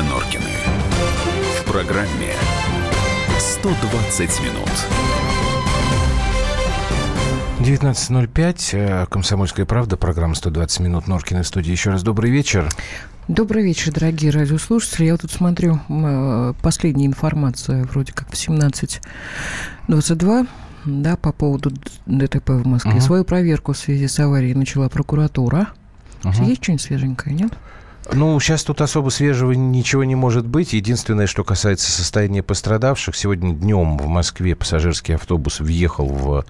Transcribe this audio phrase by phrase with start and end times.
[0.00, 0.50] Илья Норкины.
[1.60, 2.32] В программе
[3.38, 4.70] 120 минут.
[7.60, 8.70] 19.05.
[8.72, 9.96] Э, Комсомольская правда.
[9.96, 11.06] Программа 120 минут.
[11.06, 11.70] Норкины в студии.
[11.70, 12.68] Еще раз добрый вечер.
[13.28, 15.04] Добрый вечер, дорогие радиослушатели.
[15.06, 20.48] Я вот тут смотрю э, последняя информация, вроде как в 17.22,
[20.86, 21.70] да, по поводу
[22.06, 22.92] ДТП в Москве.
[22.92, 23.00] Uh-huh.
[23.00, 25.68] Свою проверку в связи с аварией начала прокуратура.
[26.22, 26.44] Uh-huh.
[26.46, 27.52] Есть что-нибудь свеженькое, нет?
[28.12, 30.72] Ну, сейчас тут особо свежего ничего не может быть.
[30.72, 33.14] Единственное, что касается состояния пострадавших.
[33.14, 36.44] Сегодня днем в Москве пассажирский автобус въехал в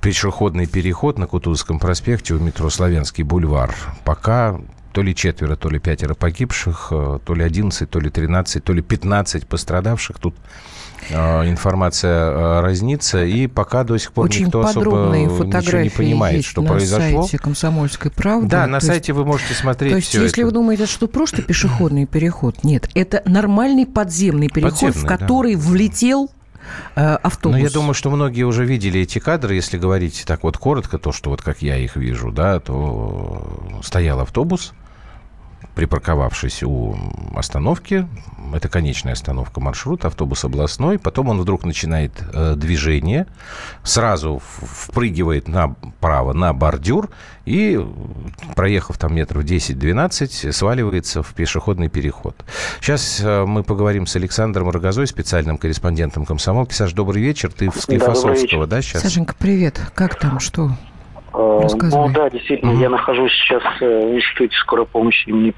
[0.00, 3.74] пешеходный переход на Кутузовском проспекте у метро Славянский бульвар.
[4.04, 4.60] Пока
[4.92, 8.72] то ли четверо, то ли пятеро погибших, э, то ли 11, то ли 13, то
[8.72, 10.18] ли 15 пострадавших.
[10.18, 10.34] Тут
[11.10, 16.62] информация э, разнится, и пока до сих пор Очень никто особо ничего не понимает, что
[16.62, 17.22] на произошло.
[17.22, 18.48] сайте «Комсомольской правды».
[18.48, 20.46] Да, на сайте вы можете смотреть То есть, если это.
[20.46, 25.60] вы думаете, что просто пешеходный переход, нет, это нормальный подземный переход, Подземный, в который да.
[25.60, 26.30] влетел
[26.94, 27.56] автобус.
[27.56, 29.54] Ну, я думаю, что многие уже видели эти кадры.
[29.54, 34.20] Если говорить так вот коротко, то, что вот как я их вижу, да, то стоял
[34.20, 34.74] автобус,
[35.74, 36.96] припарковавшись у
[37.34, 38.06] остановки,
[38.54, 43.26] это конечная остановка маршрута, автобус областной, потом он вдруг начинает э, движение,
[43.82, 47.10] сразу впрыгивает направо на бордюр
[47.44, 47.80] и,
[48.54, 52.36] проехав там метров 10-12, сваливается в пешеходный переход.
[52.80, 56.74] Сейчас э, мы поговорим с Александром Рогозой, специальным корреспондентом комсомолки.
[56.74, 57.52] Саш, добрый вечер.
[57.52, 59.02] Ты в Склифосовского, да, да, сейчас?
[59.02, 59.80] Сашенька, привет.
[59.94, 60.76] Как там, что?
[61.32, 62.82] Ну да, действительно, mm-hmm.
[62.82, 65.54] я нахожусь сейчас в институте скорой помощи имени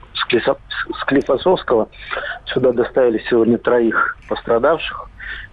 [1.02, 1.88] Склифосовского.
[2.46, 5.08] Сюда доставили сегодня троих пострадавших.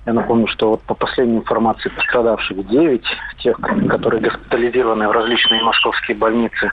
[0.05, 3.03] Я напомню, что вот по последней информации пострадавших 9,
[3.39, 3.59] тех,
[3.89, 6.71] которые госпитализированы в различные московские больницы.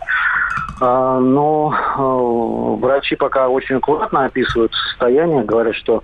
[0.80, 6.02] А, но врачи пока очень аккуратно описывают состояние, говорят, что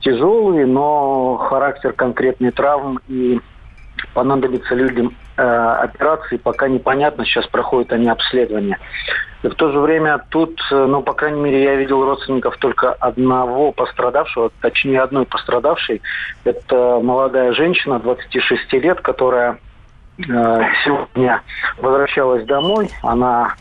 [0.00, 3.40] тяжелые, но характер конкретной травм и
[4.14, 7.24] понадобится людям э, операции, пока непонятно.
[7.24, 8.78] Сейчас проходят они обследование.
[9.42, 12.92] И в то же время тут, э, ну, по крайней мере, я видел родственников только
[12.92, 16.00] одного пострадавшего, точнее, одной пострадавшей.
[16.44, 19.58] Это молодая женщина, 26 лет, которая
[20.18, 20.22] э,
[20.84, 21.42] сегодня
[21.78, 22.90] возвращалась домой.
[23.02, 23.54] Она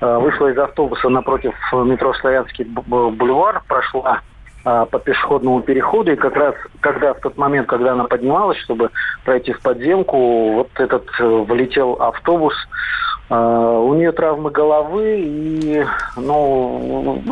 [0.00, 4.20] э, вышла из автобуса напротив метро Славянский бульвар, прошла
[4.64, 6.12] а, по пешеходному переходу.
[6.12, 8.90] И как раз, когда в тот момент, когда она поднималась, чтобы
[9.24, 12.54] пройти в подземку, вот этот э, влетел автобус.
[13.28, 15.84] А, у нее травмы головы и,
[16.16, 17.22] ну,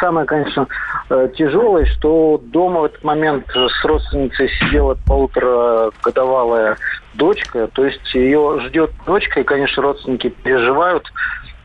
[0.00, 0.66] самое, конечно,
[1.08, 6.76] э, тяжелое, что дома в этот момент с родственницей сидела полуторагодовалая
[7.14, 11.10] дочка, то есть ее ждет дочка, и, конечно, родственники переживают,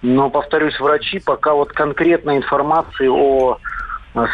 [0.02, 3.58] но, повторюсь, врачи пока вот конкретной информации о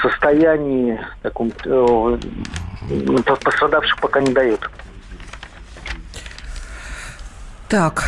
[0.02, 2.18] состоянии таком э,
[3.24, 4.70] пострадавших пока не дают.
[7.68, 8.04] Так,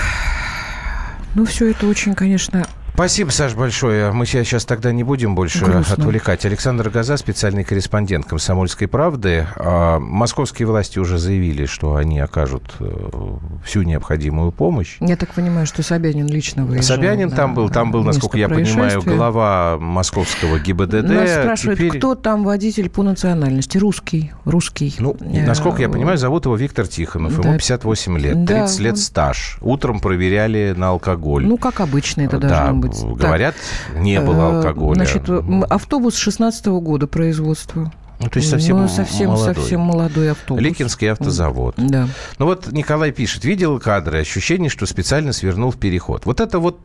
[1.35, 2.65] ну все это очень, конечно,
[2.99, 4.11] Спасибо, Саш, большое.
[4.11, 5.93] Мы сейчас, сейчас тогда не будем больше Грустно.
[5.93, 6.45] отвлекать.
[6.45, 9.47] Александр Газа, специальный корреспондент «Комсомольской правды».
[9.55, 14.97] А, московские власти уже заявили, что они окажут э, всю необходимую помощь.
[14.99, 16.97] Я так понимаю, что Собянин лично выезжал.
[16.97, 17.69] Собянин там был.
[17.69, 21.03] Там был, насколько я понимаю, глава московского ГИБДД.
[21.03, 21.99] Нас спрашивают, Теперь...
[21.99, 23.77] кто там водитель по национальности?
[23.77, 24.33] Русский.
[24.43, 24.93] Русский.
[24.99, 27.37] Ну, насколько я понимаю, зовут его Виктор Тихонов.
[27.37, 27.47] Да.
[27.47, 28.83] Ему 58 лет, 30 да.
[28.83, 29.57] лет стаж.
[29.61, 31.45] Утром проверяли на алкоголь.
[31.45, 33.17] Ну, как обычно это должно да, быть быть.
[33.17, 33.55] Говорят,
[33.87, 34.95] так, не было э, алкоголя.
[34.95, 35.29] Значит,
[35.69, 37.91] автобус 16 -го года производства.
[38.19, 39.55] Ну, то есть совсем, ну, совсем молодой.
[39.55, 40.61] совсем молодой автобус.
[40.61, 41.75] Ликинский автозавод.
[41.77, 42.09] Да.
[42.37, 46.25] Ну вот Николай пишет, видел кадры, ощущение, что специально свернул в переход.
[46.25, 46.79] Вот это вот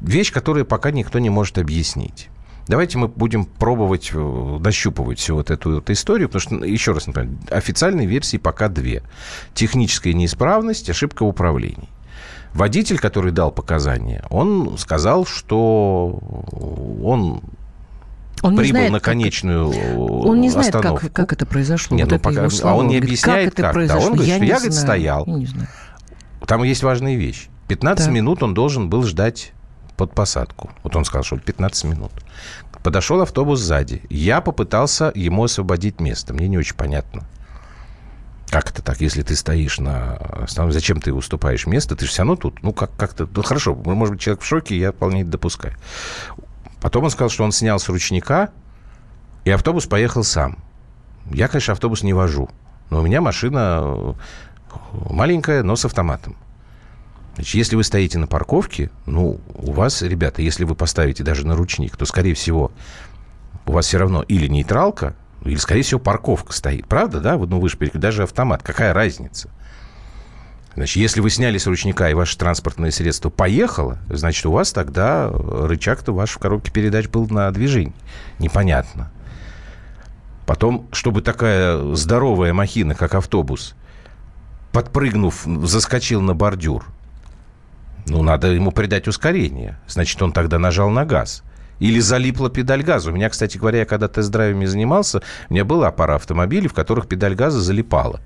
[0.00, 2.28] вещь, которую пока никто не может объяснить.
[2.68, 7.08] Давайте мы будем пробовать э, нащупывать всю вот эту вот историю, потому что, еще раз
[7.08, 9.02] напомню, официальной версии пока две.
[9.54, 11.88] Техническая неисправность, ошибка в управлении.
[12.54, 16.18] Водитель, который дал показания, он сказал, что
[17.02, 17.42] он
[18.42, 19.98] он прибыл знает, на конечную как...
[19.98, 21.96] Он не знает, как, как это произошло.
[21.96, 22.48] Нет, вот ну, пока...
[22.64, 23.74] А он не объясняет, как.
[23.74, 23.86] как.
[23.86, 25.26] Да, он говорит, я что я, говорит, стоял.
[25.26, 25.68] Я не знаю.
[26.46, 27.48] Там есть важная вещь.
[27.68, 28.14] 15 так.
[28.14, 29.52] минут он должен был ждать
[29.96, 30.70] под посадку.
[30.82, 32.10] Вот он сказал, что 15 минут.
[32.82, 34.02] Подошел автобус сзади.
[34.08, 36.32] Я попытался ему освободить место.
[36.32, 37.26] Мне не очень понятно.
[38.50, 40.18] Как это так, если ты стоишь на
[40.48, 41.94] зачем ты уступаешь место?
[41.94, 44.76] Ты же все равно тут, ну, как- как-то, ну, хорошо, может быть, человек в шоке,
[44.76, 45.74] я вполне это допускаю.
[46.80, 48.50] Потом он сказал, что он снял с ручника,
[49.44, 50.58] и автобус поехал сам.
[51.30, 52.50] Я, конечно, автобус не вожу,
[52.90, 54.16] но у меня машина
[54.92, 56.36] маленькая, но с автоматом.
[57.36, 61.54] Значит, если вы стоите на парковке, ну, у вас, ребята, если вы поставите даже на
[61.54, 62.72] ручник, то, скорее всего,
[63.66, 65.14] у вас все равно или нейтралка,
[65.44, 66.86] или, скорее всего, парковка стоит.
[66.86, 67.36] Правда, да?
[67.36, 68.62] Ну, вы же даже автомат.
[68.62, 69.48] Какая разница?
[70.74, 75.28] Значит, если вы сняли с ручника и ваше транспортное средство поехало, значит, у вас тогда
[75.30, 77.94] рычаг-то ваш в коробке передач был на движении.
[78.38, 79.10] Непонятно.
[80.46, 83.74] Потом, чтобы такая здоровая махина, как автобус,
[84.72, 86.86] подпрыгнув, заскочил на бордюр,
[88.06, 89.78] ну, надо ему придать ускорение.
[89.86, 91.42] Значит, он тогда нажал на газ.
[91.80, 93.10] Или залипла педаль газа.
[93.10, 97.08] У меня, кстати говоря, я когда тест-драйвами занимался, у меня была пара автомобилей, в которых
[97.08, 98.20] педаль газа залипала.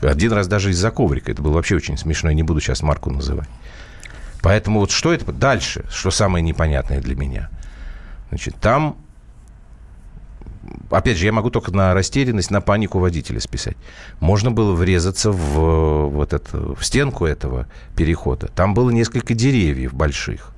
[0.00, 1.32] Один раз даже из-за коврика.
[1.32, 2.28] Это было вообще очень смешно.
[2.28, 3.48] Я не буду сейчас марку называть.
[4.42, 7.48] Поэтому вот что это дальше, что самое непонятное для меня.
[8.28, 8.98] Значит, там
[10.90, 13.76] опять же, я могу только на растерянность, на панику водителя списать.
[14.20, 18.48] Можно было врезаться в, вот это, в стенку этого перехода.
[18.48, 20.52] Там было несколько деревьев больших.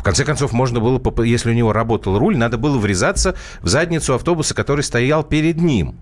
[0.00, 4.14] В конце концов, можно было, если у него работал руль, надо было врезаться в задницу
[4.14, 5.94] автобуса, который стоял перед ним.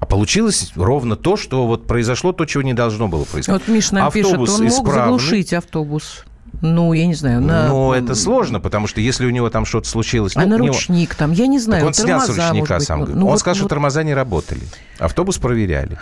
[0.00, 3.66] А получилось ровно то, что вот произошло, то, чего не должно было происходить.
[3.66, 5.02] Вот Миша нам автобус пишет, он мог исправный.
[5.04, 6.24] заглушить автобус.
[6.60, 7.40] Ну, я не знаю.
[7.40, 7.68] На...
[7.68, 10.36] Ну, это сложно, потому что если у него там что-то случилось...
[10.36, 11.18] А ну, на ручник него...
[11.18, 11.80] там, я не знаю.
[11.80, 13.00] Так он снял с ручника сам.
[13.00, 13.60] Ну, он вот, сказал, вот...
[13.60, 14.62] что тормоза не работали.
[14.98, 15.98] Автобус проверяли.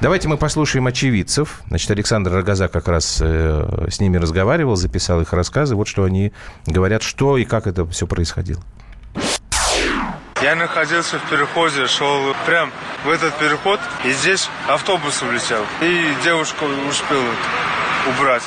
[0.00, 1.60] Давайте мы послушаем очевидцев.
[1.68, 5.74] Значит, Александр Рогоза как раз э, с ними разговаривал, записал их рассказы.
[5.74, 6.32] Вот что они
[6.66, 8.62] говорят, что и как это все происходило.
[10.42, 12.72] Я находился в переходе, шел прям
[13.04, 15.62] в этот переход, и здесь автобус улетел.
[15.80, 17.22] И девушка успела
[18.08, 18.42] убрать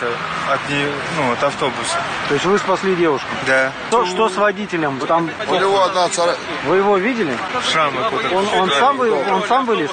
[0.51, 1.97] от, нее, ну, от автобуса.
[2.27, 3.27] То есть вы спасли девушку?
[3.47, 3.71] Да.
[3.87, 4.99] Что, что с водителем?
[4.99, 5.29] Там...
[5.47, 6.35] У него одна цара...
[6.65, 7.37] Вы его видели?
[7.71, 8.01] Шрамы.
[8.33, 9.91] Он, он, сам, вы, он сам вылез?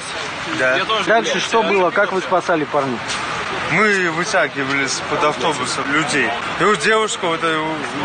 [0.59, 0.79] Да.
[1.05, 1.91] Дальше что было?
[1.91, 2.97] Как вы спасали парня?
[3.75, 6.29] Мы вытягивали под автобусом людей.
[6.59, 7.39] И вот девушка вот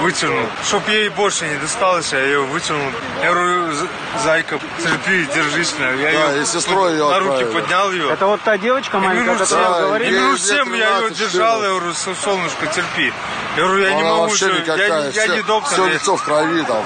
[0.00, 0.46] вытянул.
[0.64, 2.90] Чтоб ей больше не досталось, я ее вытянул.
[3.22, 3.74] Я говорю,
[4.22, 5.74] зайка, терпи, держись.
[5.78, 8.10] Я да, ее, и сестрой ее на руки поднял ее.
[8.10, 10.08] Это вот та девочка маленькая, которая да, говорит?
[10.08, 13.12] И минут 7 я ее держал, я говорю, солнышко, терпи.
[13.56, 15.72] Я говорю, я Она не могу, что, я, я не доктор.
[15.72, 16.84] Все лицо в крови там.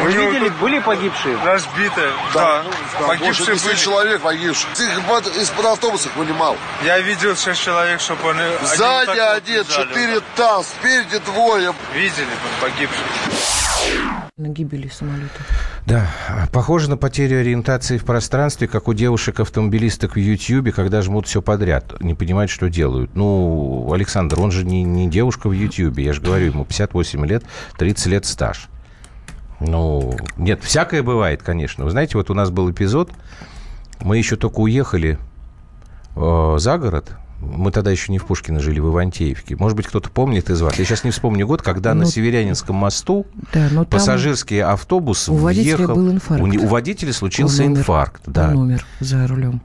[0.00, 1.38] Вы видели, были погибшие?
[1.44, 2.62] Разбитые, да.
[2.62, 2.64] да.
[3.00, 3.76] да погибшие больше были.
[3.76, 4.70] человек погибших.
[4.74, 4.98] Ты их
[5.36, 6.56] из-под автобуса вынимал.
[6.82, 8.66] Я видел шесть человек, чтобы они...
[8.66, 11.72] Сзади один, четыре там, спереди двое.
[11.94, 12.26] Видели
[12.60, 13.04] погибших.
[14.36, 15.28] На гибели самолета.
[15.86, 16.08] Да,
[16.52, 22.00] похоже на потерю ориентации в пространстве, как у девушек-автомобилисток в Ютьюбе, когда жмут все подряд,
[22.00, 23.14] не понимают, что делают.
[23.14, 27.44] Ну, Александр, он же не, не девушка в Ютьюбе, я же говорю, ему 58 лет,
[27.78, 28.68] 30 лет стаж.
[29.60, 31.84] Ну, нет, всякое бывает, конечно.
[31.84, 33.10] Вы знаете, вот у нас был эпизод,
[34.00, 35.18] мы еще только уехали
[36.16, 37.12] э, за город,
[37.44, 39.56] мы тогда еще не в Пушкино жили, в Ивантеевке.
[39.56, 40.78] Может быть, кто-то помнит из вас.
[40.78, 45.94] Я сейчас не вспомню год, когда ну, на Северянинском мосту да, пассажирский автобус у въехал...
[45.94, 46.42] был инфаркт.
[46.42, 48.22] У, у водителя случился он инфаркт.
[48.26, 48.50] Да.
[48.50, 49.60] Он умер за рулем.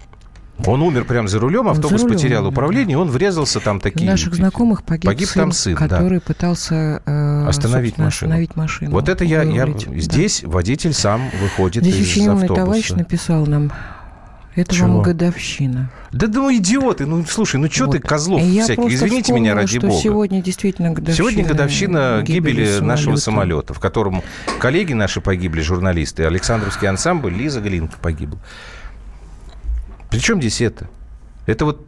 [0.66, 4.08] Он умер прямо за рулем, автобус за рулем, потерял управление, он врезался там такие...
[4.08, 6.26] У наших знакомых погиб, погиб сын, там сын, который да.
[6.26, 8.08] пытался э, остановить, машину.
[8.08, 8.92] остановить машину.
[8.92, 9.68] Вот это я, я...
[9.96, 10.50] Здесь да.
[10.50, 12.62] водитель сам выходит Здесь из очень умный автобуса.
[12.62, 13.72] товарищ написал нам,
[14.56, 14.88] это Чего?
[14.88, 15.92] вам годовщина.
[16.12, 17.94] Да, ну идиоты, ну слушай, ну что вот.
[17.94, 20.02] ты козлов я всяких, извините вспомнила, меня ради что бога.
[20.02, 21.30] сегодня действительно годовщина.
[21.30, 22.86] Сегодня годовщина гибели, гибели самолета.
[22.86, 24.24] нашего самолета, в котором
[24.60, 28.40] коллеги наши погибли, журналисты, Александровский ансамбль, Лиза Глинка погибла.
[30.10, 30.90] Причем здесь это?
[31.50, 31.86] Это вот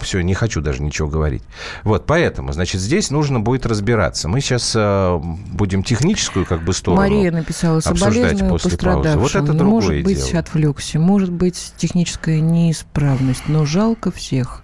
[0.00, 1.42] все, не хочу даже ничего говорить.
[1.84, 4.28] Вот, поэтому, значит, здесь нужно будет разбираться.
[4.28, 9.20] Мы сейчас э, будем техническую как бы сторону Мария написала соболезную после пострадавшим.
[9.20, 10.40] Вот это другое Может быть, дело.
[10.40, 14.62] отвлекся, может быть, техническая неисправность, но жалко всех.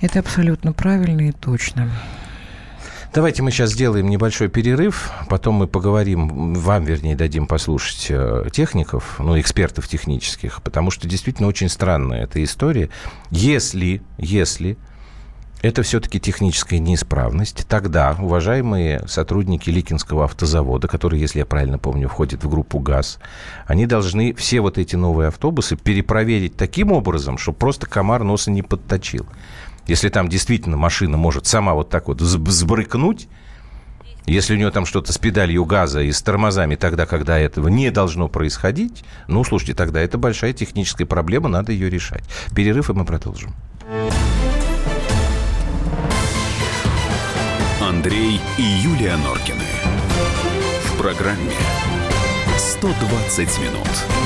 [0.00, 1.90] Это абсолютно правильно и точно.
[3.16, 9.16] Давайте мы сейчас сделаем небольшой перерыв, потом мы поговорим, вам, вернее, дадим послушать э, техников,
[9.18, 12.90] ну, экспертов технических, потому что действительно очень странная эта история.
[13.30, 14.76] Если, если
[15.62, 22.44] это все-таки техническая неисправность, тогда уважаемые сотрудники Ликинского автозавода, которые, если я правильно помню, входят
[22.44, 23.18] в группу ГАЗ,
[23.66, 28.60] они должны все вот эти новые автобусы перепроверить таким образом, чтобы просто комар носа не
[28.60, 29.26] подточил.
[29.86, 33.28] Если там действительно машина может сама вот так вот сбрыкнуть,
[34.26, 37.90] если у нее там что-то с педалью газа и с тормозами тогда, когда этого не
[37.90, 42.24] должно происходить, ну, слушайте, тогда это большая техническая проблема, надо ее решать.
[42.54, 43.54] Перерыв, и мы продолжим.
[47.80, 49.62] Андрей и Юлия Норкины.
[50.86, 51.52] В программе
[52.58, 54.25] «120 минут».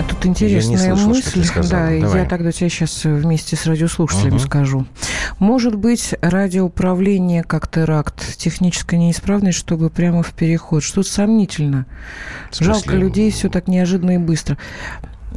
[0.00, 1.44] А тут интересная я не мысль.
[1.68, 2.22] да, Давай.
[2.22, 4.38] я тогда тебе сейчас вместе с радиослушателями угу.
[4.38, 4.86] скажу.
[5.38, 10.82] Может быть, радиоуправление как теракт, техническая неисправность, чтобы прямо в переход.
[10.82, 11.84] Что-то сомнительно.
[12.58, 14.56] Жалко людей, все так неожиданно и быстро.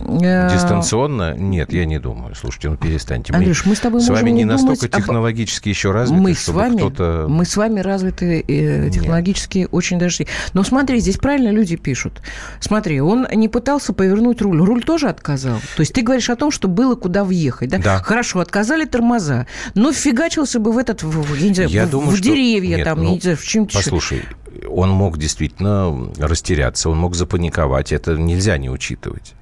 [0.06, 1.36] Э, Дистанционно?
[1.36, 2.36] Нет, я не думаю.
[2.36, 3.34] Слушайте, ну перестаньте.
[3.34, 5.74] Андрюш, мы с тобой с вами не настолько технологически об...
[5.74, 7.26] еще развиты, мы с вами, кто-то...
[7.30, 9.70] Мы с вами развиты э, технологически Нет.
[9.72, 10.26] очень даже...
[10.54, 12.22] Но смотри, здесь правильно люди пишут.
[12.60, 14.60] Смотри, он не пытался повернуть руль.
[14.62, 15.60] Руль тоже отказал.
[15.76, 17.70] То есть ты говоришь о том, что было куда въехать.
[17.70, 17.78] Да?
[17.78, 17.98] Да.
[18.00, 19.48] Хорошо, отказали тормоза.
[19.76, 22.86] Но фигачился бы в этот, в, я не знаю, я в, думаю, в деревья Нет,
[22.86, 24.24] там, ну, я не знаю, в чем Послушай,
[24.70, 27.92] он мог действительно растеряться, он мог запаниковать.
[27.92, 29.34] Это нельзя не учитывать.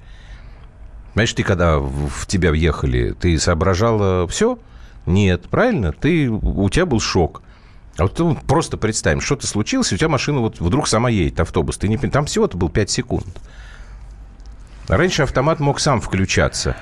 [1.14, 4.58] Понимаешь, ты когда в тебя въехали, ты соображала все?
[5.04, 5.92] Нет, правильно?
[5.92, 7.42] Ты, у тебя был шок.
[7.98, 11.76] А вот просто представим, что-то случилось, у тебя машина вот вдруг сама едет, автобус.
[11.76, 13.26] Ты не, там всего-то был 5 секунд.
[14.88, 16.76] Раньше автомат мог сам включаться.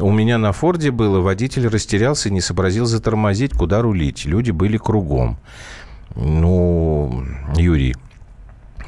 [0.00, 4.24] У меня на Форде было, водитель растерялся и не сообразил затормозить, куда рулить.
[4.24, 5.38] Люди были кругом.
[6.16, 7.94] Ну, Юрий,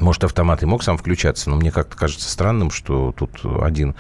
[0.00, 3.94] может, автомат и мог сам включаться, но мне как-то кажется странным, что тут один...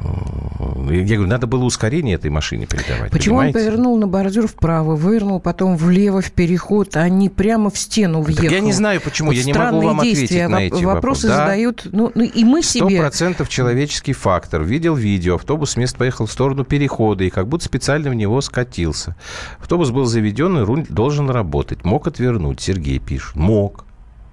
[0.00, 3.10] Я говорю, надо было ускорение этой машине передавать.
[3.10, 3.58] Почему понимаете?
[3.58, 8.22] он повернул на бордюр вправо, вывернул потом влево в переход, а не прямо в стену
[8.22, 8.44] въехал?
[8.44, 9.28] Так я не знаю, почему.
[9.28, 11.26] Вот я не могу вам действия, ответить на эти вопросы.
[11.26, 11.28] вопросы.
[11.28, 11.88] задают...
[11.92, 12.98] Ну, ну, и мы себе...
[12.98, 14.62] процентов человеческий фактор.
[14.62, 18.40] Видел видео, автобус с места поехал в сторону перехода и как будто специально в него
[18.40, 19.16] скатился.
[19.60, 21.84] Автобус был заведен, и руль должен работать.
[21.84, 23.36] Мог отвернуть, Сергей пишет.
[23.36, 23.84] Мог.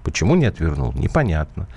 [0.02, 0.92] Почему не отвернул?
[0.94, 1.68] Непонятно.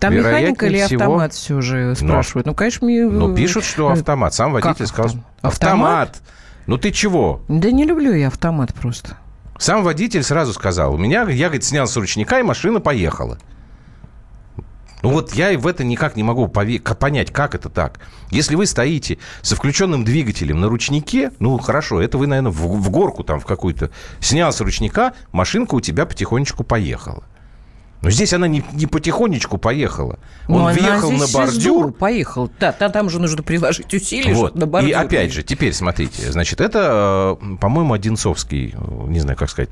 [0.00, 1.02] Там механика или всего...
[1.02, 2.46] автомат все же спрашивают?
[2.46, 3.04] Но, ну, конечно, мне...
[3.04, 4.34] Ну, пишут, что автомат.
[4.34, 5.16] Сам водитель как сказал...
[5.40, 5.52] Автомат?
[5.52, 6.22] автомат?
[6.66, 7.42] Ну, ты чего?
[7.48, 9.16] Да не люблю я автомат просто.
[9.58, 13.38] Сам водитель сразу сказал, у меня, я, говорит, снял с ручника, и машина поехала.
[15.02, 18.00] Ну вот я в это никак не могу понять, как это так.
[18.30, 22.88] Если вы стоите со включенным двигателем на ручнике, ну хорошо, это вы, наверное, в, в
[22.88, 23.90] горку там в какую-то
[24.20, 27.22] снял с ручника, машинка у тебя потихонечку поехала.
[28.02, 30.18] Но здесь она не, не потихонечку поехала.
[30.46, 31.92] Он ну, въехал на бордюр.
[31.92, 32.50] Поехал.
[32.60, 34.54] Да, там, там же нужно приложить усилия, вот.
[34.54, 34.90] на бордюр.
[34.90, 36.30] И опять же, теперь смотрите.
[36.30, 39.70] Значит, это, э, по-моему, Одинцовский, э, не знаю, как сказать,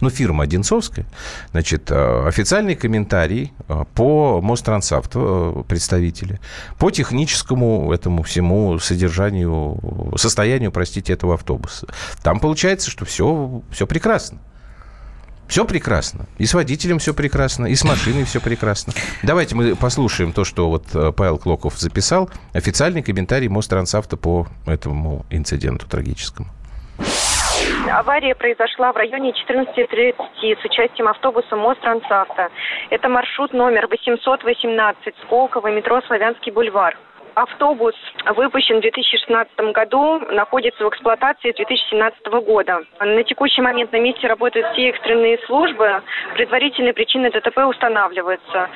[0.00, 1.06] ну, фирма Одинцовская.
[1.52, 3.52] Значит, э, официальный комментарий
[3.94, 5.12] по Мострансавт
[5.66, 6.40] представители,
[6.78, 11.86] по техническому этому всему содержанию, состоянию, простите, этого автобуса.
[12.22, 14.38] Там получается, что все, все прекрасно.
[15.54, 16.26] Все прекрасно.
[16.36, 18.92] И с водителем все прекрасно, и с машиной все прекрасно.
[19.22, 22.28] Давайте мы послушаем то, что вот э, Павел Клоков записал.
[22.52, 26.48] Официальный комментарий Мострансавто по этому инциденту трагическому.
[27.88, 32.48] Авария произошла в районе 14.30 с участием автобуса Мострансавто.
[32.90, 36.96] Это маршрут номер 818 Сколково, метро Славянский бульвар.
[37.34, 37.94] Автобус
[38.36, 42.82] выпущен в 2016 году, находится в эксплуатации с 2017 года.
[43.00, 46.02] На текущий момент на месте работают все экстренные службы.
[46.34, 48.68] Предварительные причины ДТП устанавливаются.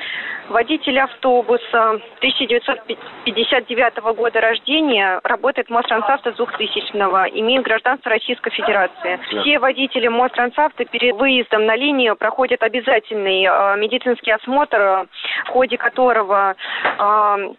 [0.49, 9.19] Водитель автобуса 1959 года рождения, работает в Мострансавто с 2000-го, имеет гражданство Российской Федерации.
[9.41, 15.07] Все водители Мострансавто перед выездом на линию проходят обязательный э, медицинский осмотр,
[15.45, 16.55] в ходе которого
[16.97, 17.53] э,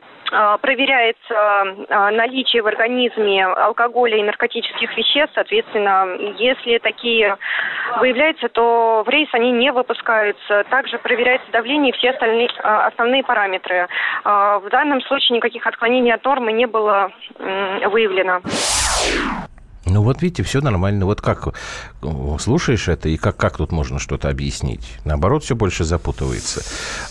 [0.58, 1.34] проверяется
[1.88, 5.34] а, наличие в организме алкоголя и наркотических веществ.
[5.34, 6.06] Соответственно,
[6.38, 7.37] если такие
[7.99, 10.64] выявляются, то в рейс они не выпускаются.
[10.70, 13.88] Также проверяется давление и все остальные а, основные параметры.
[14.25, 18.40] В данном случае никаких отклонений от нормы не было выявлено.
[19.90, 21.04] Ну вот видите, все нормально.
[21.04, 21.49] Вот как
[22.02, 24.99] э, слушаешь это, и как, как тут можно что-то объяснить?
[25.04, 26.62] Наоборот, все больше запутывается.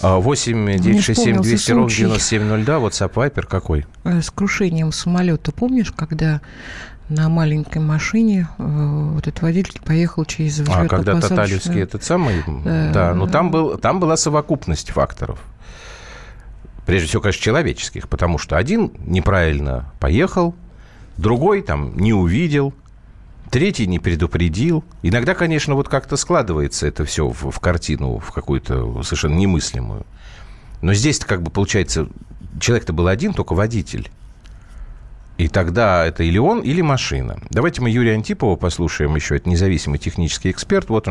[0.01, 3.85] 8 967 200 ровно 9702, WhatsApp Viper какой?
[4.03, 5.51] Э, с крушением самолета.
[5.51, 6.41] Помнишь, когда
[7.09, 8.63] на маленькой машине э,
[9.13, 12.43] вот этот водитель поехал через А, когда Таталевский этот самый?
[12.47, 15.39] Да, да но там, был, там была совокупность факторов.
[16.85, 20.55] Прежде всего, конечно, человеческих, потому что один неправильно поехал,
[21.19, 22.73] другой там не увидел,
[23.49, 24.83] третий не предупредил.
[25.03, 30.05] Иногда, конечно, вот как-то складывается это все в, в картину, в какую-то совершенно немыслимую.
[30.81, 32.07] Но здесь как бы получается,
[32.59, 34.09] человек-то был один, только водитель.
[35.37, 37.39] И тогда это или он, или машина.
[37.49, 39.37] Давайте мы Юрия Антипова послушаем еще.
[39.37, 40.89] Это независимый технический эксперт.
[40.89, 41.07] Вот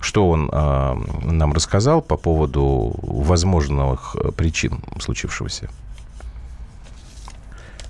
[0.00, 5.70] что он э, нам рассказал по поводу возможных э, причин случившегося.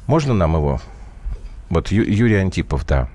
[0.07, 0.83] Можно нам его?
[1.71, 3.09] Вот Ю, Юрий Антипов, да.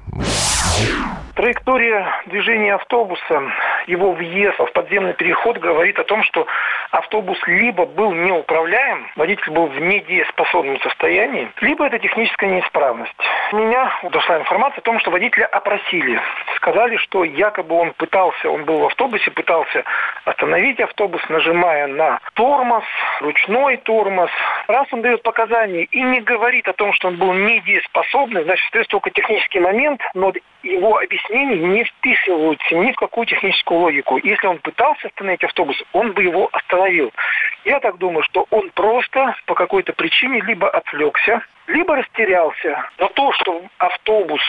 [1.36, 3.52] Траектория движения автобуса,
[3.88, 6.48] его въезд в подземный переход говорит о том, что
[6.92, 13.14] автобус либо был неуправляем, водитель был в недееспособном состоянии, либо это техническая неисправность.
[13.52, 16.22] У меня дошла информация о том, что водителя опросили.
[16.56, 19.84] Сказали, что якобы он пытался, он был в автобусе, пытался
[20.24, 22.86] остановить автобус, нажимая на тормоз,
[23.20, 24.32] ручной тормоз.
[24.70, 28.88] Раз он дает показания и не говорит о том, что он был недееспособный, значит, это
[28.88, 30.32] только технический момент, но
[30.64, 34.18] его объяснения не вписываются ни в какую техническую логику.
[34.18, 37.12] Если он пытался остановить автобус, он бы его остановил.
[37.64, 42.90] Я так думаю, что он просто по какой-то причине либо отвлекся, либо растерялся.
[43.00, 44.42] Но то, что автобус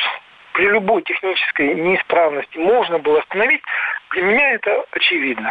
[0.52, 3.62] при любой технической неисправности можно было остановить,
[4.16, 5.50] для меня это очевидно.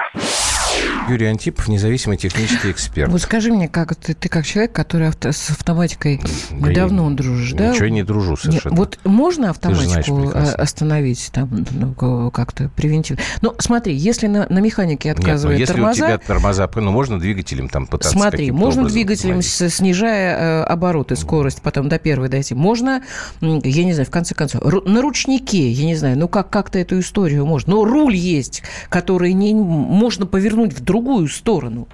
[1.08, 3.12] Юрий Антипов, независимый технический эксперт.
[3.12, 6.20] Вот скажи мне, как ты, ты как человек, который авто, с автоматикой
[6.52, 7.72] да давно дружишь, да?
[7.72, 8.72] Ничего не дружу совершенно.
[8.72, 13.22] Нет, вот можно автоматику остановить там ну, как-то превентивно?
[13.42, 16.04] Ну, смотри, если на, на механике отказывает Нет, ну, если тормоза...
[16.04, 19.76] у тебя тормоза, ну, можно двигателем там пытаться Смотри, можно двигателем, остановить.
[19.76, 22.56] снижая э, обороты, скорость, потом до первой дойти.
[22.56, 23.04] Можно,
[23.42, 27.00] я не знаю, в конце концов, на ручнике, я не знаю, ну как, как-то эту
[27.00, 27.76] историю можно.
[27.76, 28.55] Но руль есть,
[28.90, 31.88] который не, можно повернуть в другую сторону.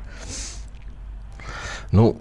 [1.91, 2.17] Ну,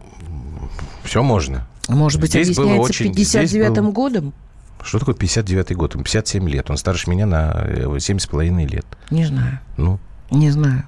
[1.04, 1.66] все можно.
[1.88, 3.92] Может быть, здесь объясняется очень, 59-м был...
[3.92, 4.34] годом?
[4.82, 5.94] Что такое 59-й год?
[5.94, 6.70] Ему 57 лет.
[6.70, 8.86] Он старше меня на 7,5 лет.
[9.10, 9.60] Не знаю.
[9.76, 9.98] Ну?
[10.30, 10.84] Не знаю.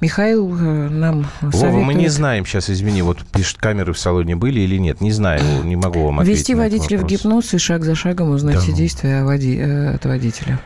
[0.00, 1.72] Михаил э, нам советует...
[1.72, 5.00] Вова, мы не знаем сейчас, извини, вот пишет, камеры в салоне были или нет.
[5.00, 8.56] Не знаю, не могу вам ответить Вести водителя в гипноз и шаг за шагом узнать
[8.56, 8.60] да.
[8.60, 9.56] все действия води...
[9.58, 10.60] Э, от водителя.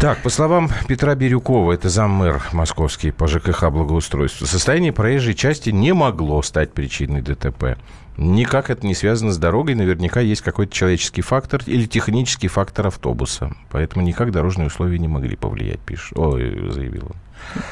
[0.00, 5.92] Так, по словам Петра Бирюкова, это заммэр московский по ЖКХ благоустройству, состояние проезжей части не
[5.92, 7.76] могло стать причиной ДТП.
[8.16, 9.74] Никак это не связано с дорогой.
[9.74, 13.52] Наверняка есть какой-то человеческий фактор или технический фактор автобуса.
[13.70, 16.16] Поэтому никак дорожные условия не могли повлиять, пишет.
[16.18, 17.62] Ой, заявил он.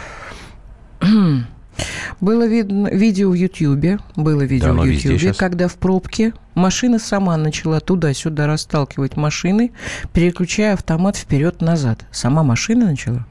[2.20, 7.36] Было видно, видео в Ютьюбе, было видео да, в Ютьюбе, когда в пробке машина сама
[7.36, 9.72] начала туда-сюда расталкивать машины,
[10.12, 12.04] переключая автомат вперед-назад.
[12.10, 13.26] Сама машина начала?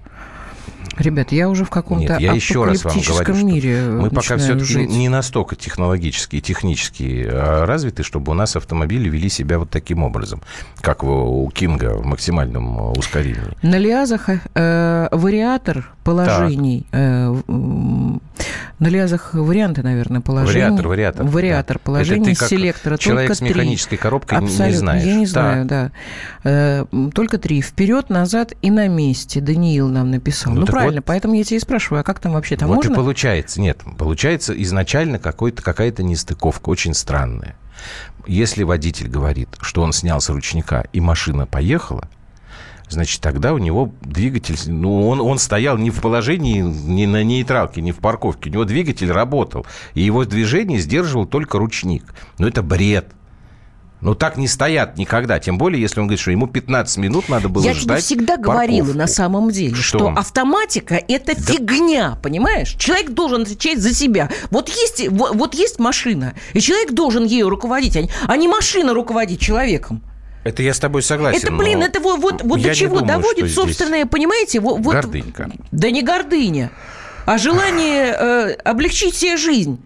[0.98, 4.86] Ребят, я уже в каком-то Нет, я еще раз вам говорю, мире мы пока все-таки
[4.86, 10.04] не настолько технологически и технически а, развиты, чтобы у нас автомобили вели себя вот таким
[10.04, 10.42] образом,
[10.82, 13.40] как у Кинга в максимальном ускорении.
[13.62, 16.86] На Лиазах э, вариатор положений.
[16.92, 17.34] Э,
[18.80, 20.62] на Лиазах варианты, наверное, положений.
[20.62, 21.26] Вариатор, вариатор.
[21.26, 21.82] Вариатор да.
[21.84, 22.98] положений селектора.
[22.98, 24.66] Человек с механической коробкой Абсолютно.
[24.66, 25.04] не знаешь.
[25.04, 25.92] Я не знаю, да.
[26.44, 26.50] да.
[26.50, 27.62] Э, только три.
[27.62, 29.42] Вперед, назад и на месте.
[29.42, 30.54] Даниил нам написал.
[30.54, 32.76] Ну, ну правильно, вот, поэтому я тебя и спрашиваю, а как там вообще там вот
[32.78, 32.92] можно?
[32.92, 33.62] Вот и получается.
[33.62, 37.56] Нет, получается изначально какая-то нестыковка, очень странная.
[38.28, 42.08] Если водитель говорит, что он снял с ручника и машина поехала,
[42.90, 47.82] значит, тогда у него двигатель, ну, он, он стоял не в положении, не на нейтралке,
[47.82, 52.04] не в парковке, у него двигатель работал, и его движение сдерживал только ручник.
[52.38, 53.14] Но это бред.
[54.02, 55.40] Ну, так не стоят никогда.
[55.40, 58.36] Тем более, если он говорит, что ему 15 минут надо было Я ждать Я всегда
[58.38, 58.52] парковку.
[58.52, 61.42] говорила на самом деле, что, что автоматика– это да.
[61.42, 62.76] фигня, понимаешь?
[62.80, 64.30] Человек должен отвечать за себя.
[64.52, 68.48] Вот есть, вот, вот есть машина, и человек должен ею руководить, а не, а не
[68.48, 70.02] машина руководить человеком.
[70.44, 71.40] Это я с тобой согласен.
[71.48, 74.60] Это, блин, это вот, вот, вот до чего думаю, доводит собственное, понимаете?
[74.60, 75.52] Вот, гордынька.
[75.72, 76.72] Да не гордыня,
[77.26, 79.82] а желание э, облегчить себе жизнь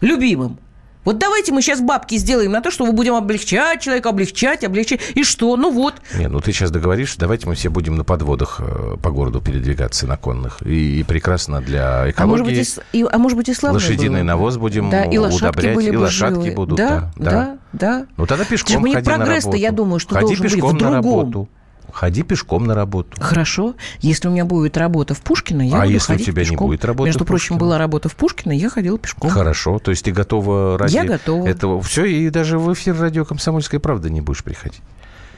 [0.00, 0.58] любимым.
[1.04, 5.00] Вот давайте мы сейчас бабки сделаем на то, что мы будем облегчать человека, облегчать, облегчать.
[5.14, 5.56] И что?
[5.56, 5.94] Ну вот.
[6.16, 10.06] Не, ну ты сейчас договоришься, давайте мы все будем на подводах э, по городу передвигаться
[10.06, 10.62] на конных.
[10.64, 12.22] И, и прекрасно для экологии.
[12.22, 14.26] А может быть, и, и, а может быть, и Лошадиный было.
[14.26, 16.52] навоз будем да, и удобрять, были и лошадки живые.
[16.54, 16.78] будут.
[16.78, 17.58] Да, да, да.
[17.72, 18.06] да.
[18.16, 19.56] Ну тогда пешком Мне ходи на работу.
[19.56, 21.20] я думаю, что ходи должен пешком быть в на другом.
[21.20, 21.48] работу.
[21.92, 23.20] Ходи пешком на работу.
[23.20, 23.74] Хорошо.
[24.00, 26.56] Если у меня будет работа в Пушкино, я а буду если ходить у тебя пешком.
[26.56, 29.30] не будет работы Между прочим, была работа в Пушкино, я ходила пешком.
[29.30, 29.78] Хорошо.
[29.78, 31.46] То есть ты готова ради я готова.
[31.46, 31.82] этого?
[31.82, 34.80] Все, и даже в эфир радио «Комсомольская правда» не будешь приходить.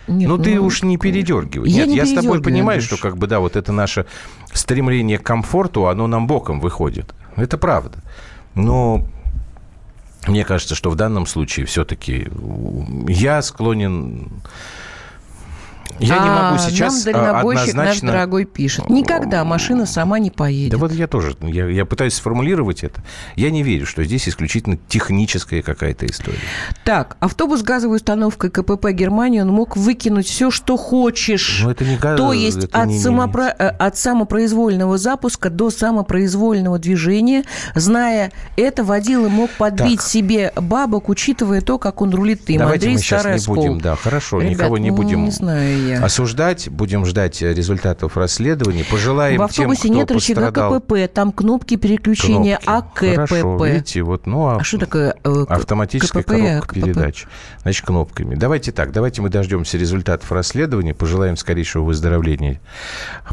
[0.06, 1.68] Нет, ну, ну, ты уж не передергивай.
[1.70, 4.06] Я Нет, не я с тобой понимаю, что как бы, да, вот это наше
[4.52, 7.14] стремление к комфорту, оно нам боком выходит.
[7.36, 7.98] Это правда.
[8.54, 9.06] Но
[10.26, 12.28] мне кажется, что в данном случае все-таки
[13.08, 14.28] я склонен
[15.98, 18.06] Я а, не могу сейчас нам дальнобойщик однозначно...
[18.06, 18.90] наш дорогой пишет.
[18.90, 20.72] Никогда машина сама не поедет.
[20.72, 23.02] Да вот я тоже, я, я пытаюсь сформулировать это.
[23.36, 26.38] Я не верю, что здесь исключительно техническая какая-то история.
[26.84, 31.60] Так, автобус с газовой установкой КПП Германии, он мог выкинуть все, что хочешь.
[31.62, 33.44] Но это не газ, То есть от, не, самопро...
[33.44, 33.50] не...
[33.50, 37.44] Э, от самопроизвольного запуска до самопроизвольного движения.
[37.74, 40.08] Зная это, водила мог подбить так.
[40.08, 42.58] себе бабок, учитывая то, как он рулит им.
[42.58, 45.24] Давайте Андрей мы сейчас не будем, да, хорошо, Ребят, никого не ну, будем.
[45.24, 46.04] Не знаю я.
[46.04, 48.84] Осуждать, будем ждать результатов расследования.
[48.90, 50.80] Пожелаем В автобусе тем, кто нет рычага пострадал...
[50.80, 53.14] КПП, там кнопки переключения кнопки.
[53.14, 53.30] АКПП.
[53.30, 56.74] Хорошо, видите, вот, ну, а, а что такое э, автоматическая КПП, коробка АКПП?
[56.74, 57.26] передач.
[57.62, 58.34] Значит, кнопками.
[58.34, 62.60] Давайте так, давайте мы дождемся результатов расследования, пожелаем скорейшего выздоровления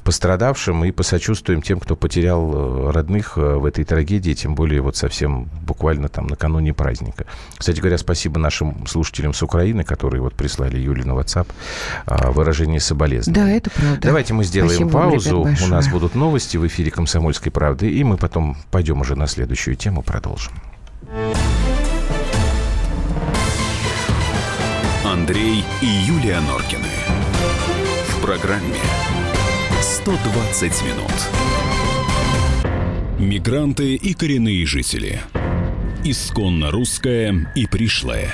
[0.03, 4.95] пострадавшим и посочувствуем тем, кто потерял э, родных э, в этой трагедии, тем более вот
[4.95, 7.25] совсем буквально там накануне праздника.
[7.57, 11.47] Кстати говоря, спасибо нашим слушателям с Украины, которые вот прислали Юли на WhatsApp
[12.05, 13.45] а, выражение соболезнования.
[13.45, 13.99] Да, это правда.
[14.01, 15.41] Давайте мы сделаем Спасибо паузу.
[15.43, 19.27] Вам, У нас будут новости в эфире «Комсомольской правды», и мы потом пойдем уже на
[19.27, 20.53] следующую тему, продолжим.
[25.03, 26.87] Андрей и Юлия Норкины.
[28.07, 28.79] В программе
[29.81, 31.11] «120 минут».
[33.19, 35.21] Мигранты и коренные жители.
[36.03, 38.33] Исконно русская и пришлая.